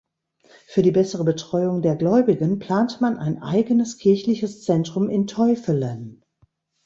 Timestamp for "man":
3.01-3.19